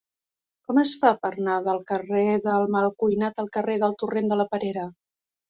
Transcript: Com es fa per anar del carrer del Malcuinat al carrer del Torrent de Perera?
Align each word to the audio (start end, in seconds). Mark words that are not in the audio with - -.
Com 0.69 0.77
es 0.83 0.93
fa 1.01 1.11
per 1.25 1.29
anar 1.35 1.57
del 1.67 1.81
carrer 1.91 2.23
del 2.47 2.65
Malcuinat 2.77 3.45
al 3.45 3.51
carrer 3.59 3.77
del 3.85 3.95
Torrent 4.01 4.35
de 4.35 4.51
Perera? 4.57 4.89